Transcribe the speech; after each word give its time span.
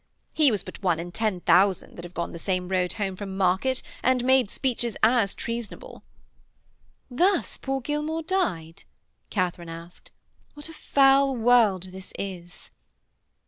He 0.33 0.49
was 0.49 0.63
but 0.63 0.81
one 0.81 0.99
in 0.99 1.11
ten 1.11 1.41
thousand 1.41 1.95
that 1.95 2.03
have 2.03 2.15
gone 2.15 2.31
the 2.31 2.39
same 2.39 2.69
road 2.69 2.93
home 2.93 3.15
from 3.15 3.37
market 3.37 3.83
and 4.01 4.23
made 4.23 4.49
speeches 4.49 4.97
as 5.03 5.35
treasonable.' 5.35 6.01
'Thus 7.11 7.57
poor 7.57 7.81
Gilmaw 7.81 8.23
died?' 8.25 8.81
Katharine 9.29 9.69
asked. 9.69 10.09
'What 10.55 10.69
a 10.69 10.73
foul 10.73 11.35
world 11.35 11.89
this 11.91 12.13
is!' 12.17 12.71